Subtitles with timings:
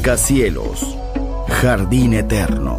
[0.00, 0.96] Rascacielos,
[1.60, 2.78] jardín eterno,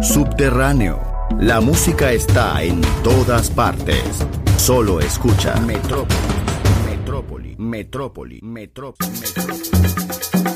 [0.00, 1.02] subterráneo.
[1.40, 4.24] La música está en todas partes.
[4.58, 6.18] Solo escucha Metrópoli,
[6.86, 9.10] Metrópoli, Metrópoli, Metrópoli.
[9.10, 10.51] Metrópoli.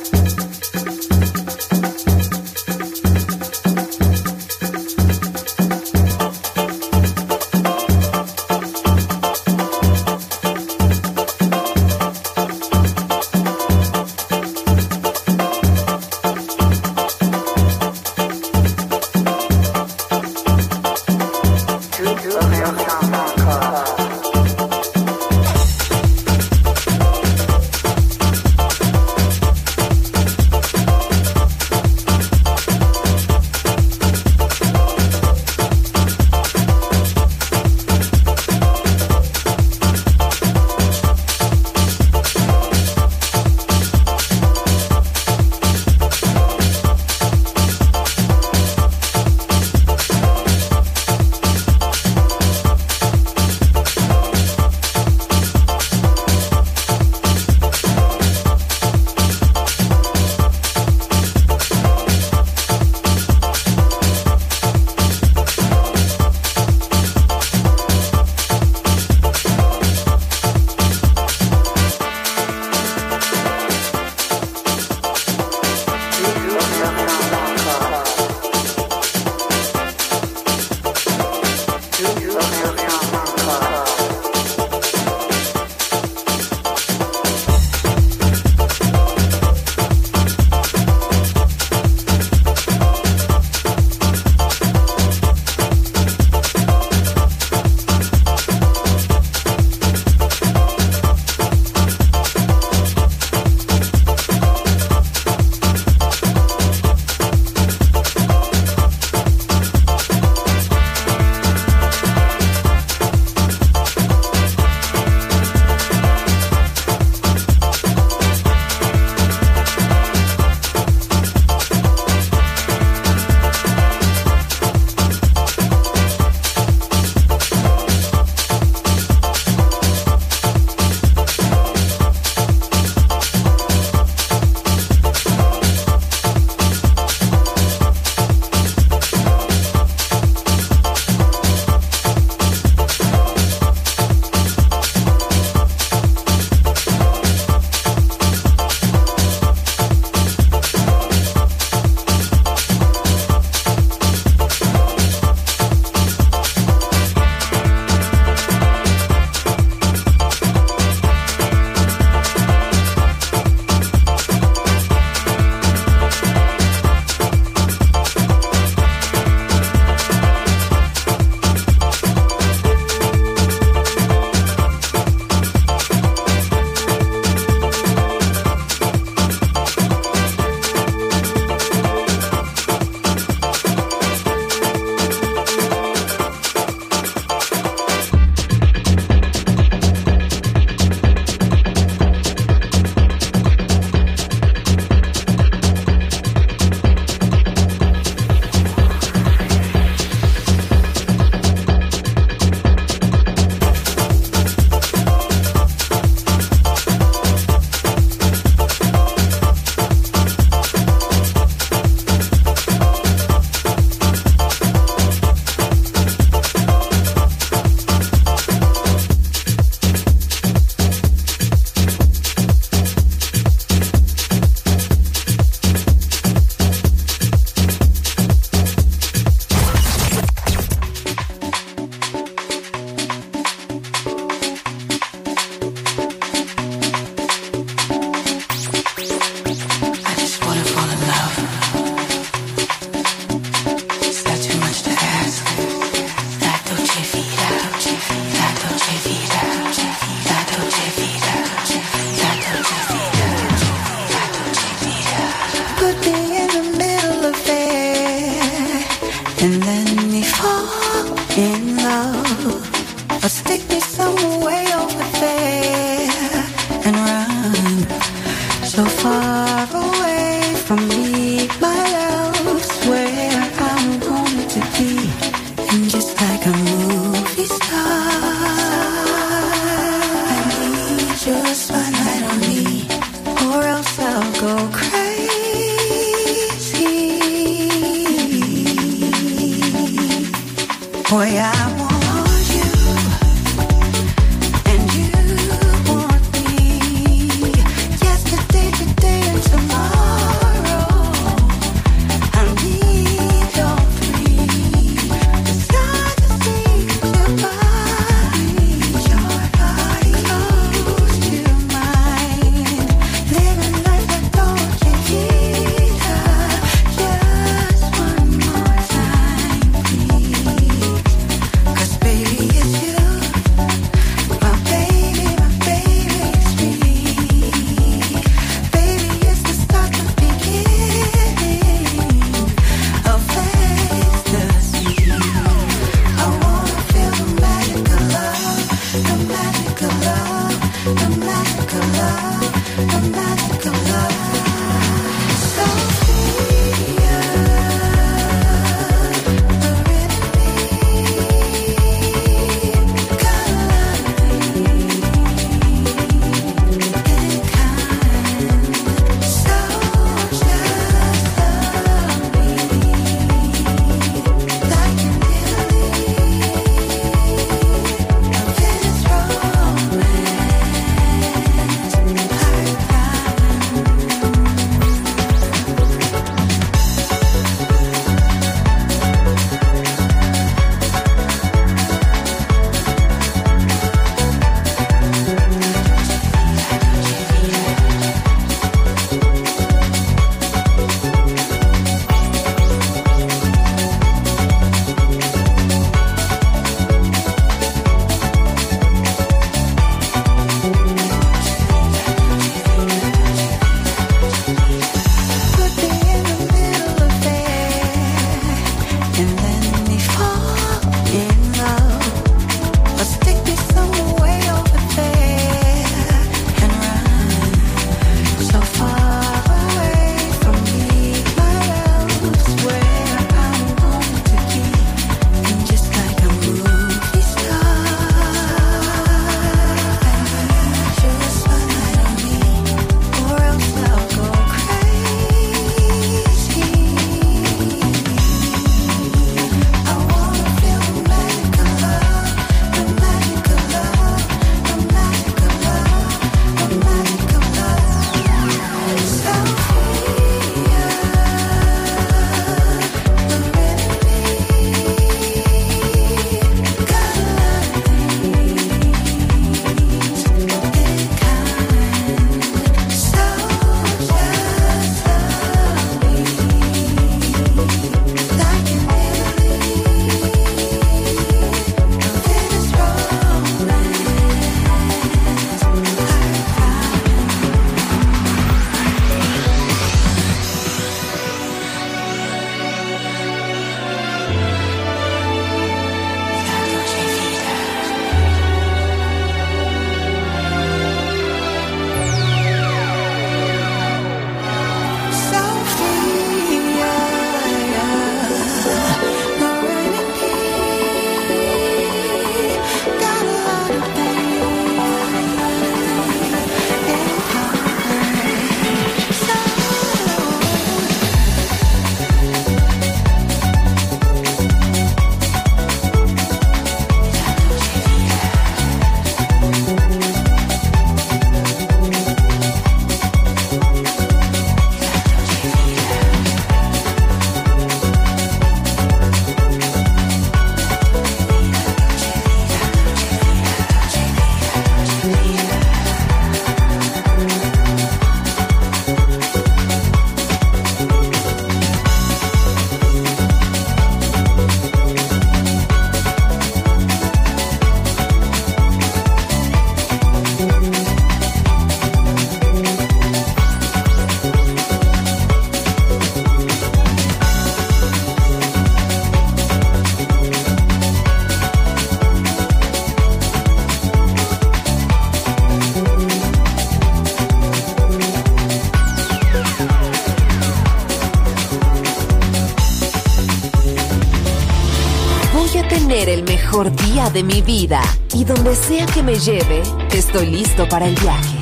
[579.06, 581.38] Me lleve, estoy listo para el viaje.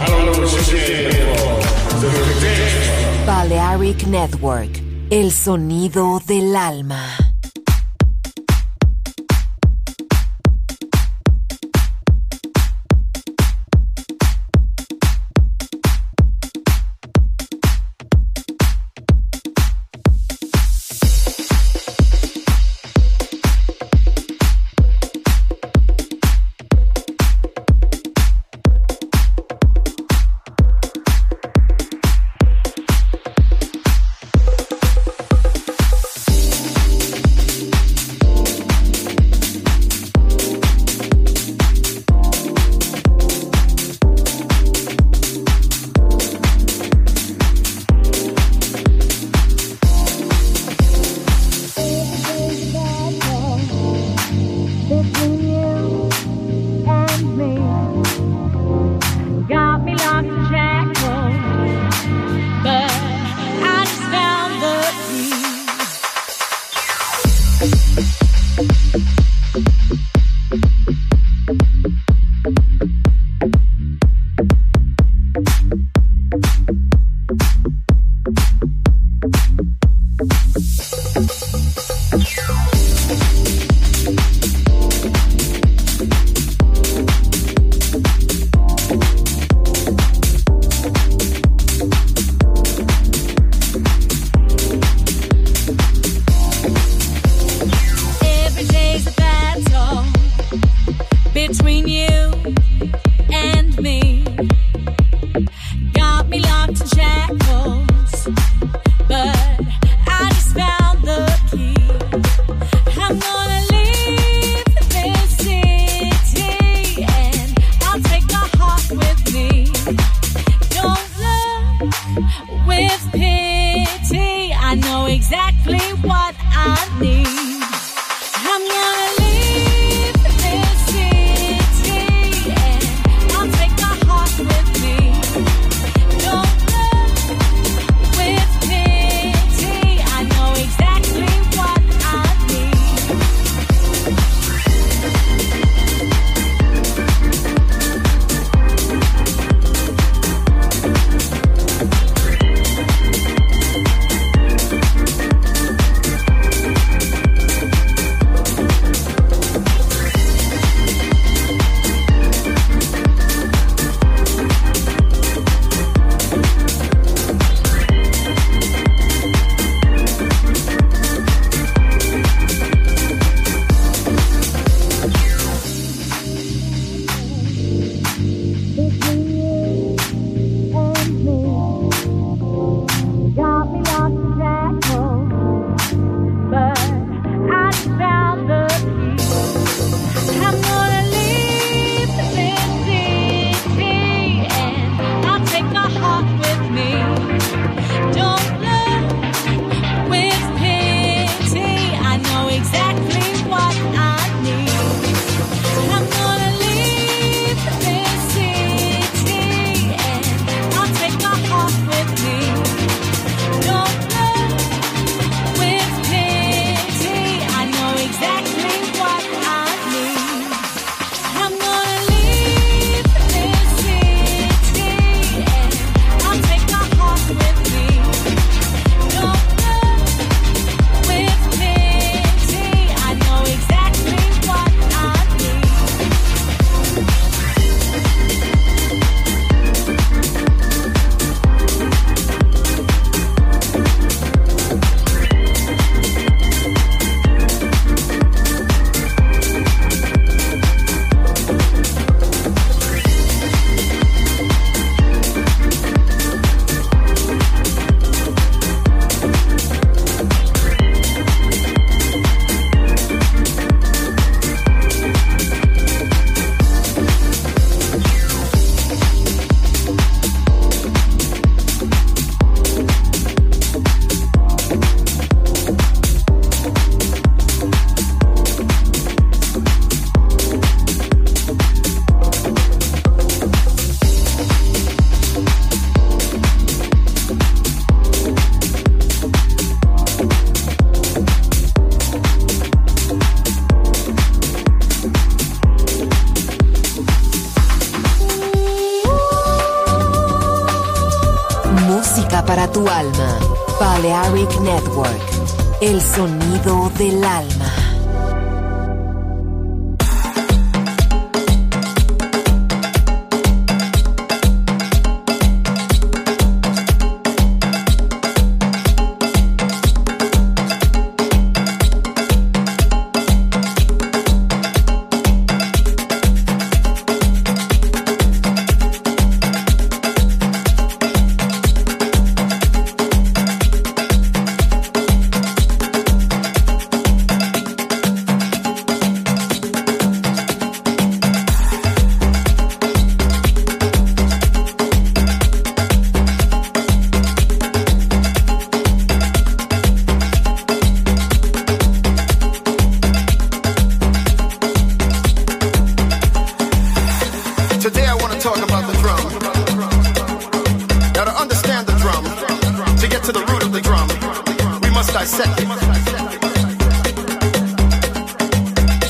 [3.27, 7.24] Balearic Network, el sonido del alma.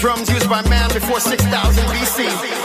[0.00, 2.63] Drums used by man before 6000 BC.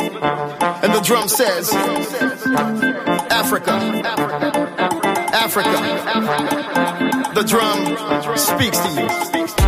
[0.00, 1.72] And the drum says,
[3.30, 3.72] Africa,
[5.32, 5.68] Africa,
[6.14, 7.34] Africa.
[7.34, 8.88] The drum speaks to
[9.62, 9.67] you.